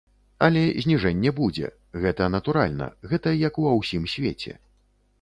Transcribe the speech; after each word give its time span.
Але 0.45 0.63
зніжэнне 0.85 1.33
будзе, 1.41 1.69
гэта 2.05 2.31
натуральна, 2.39 2.91
гэта 3.15 3.37
як 3.47 3.63
ва 3.67 3.79
ўсім 3.81 4.13
свеце. 4.19 4.61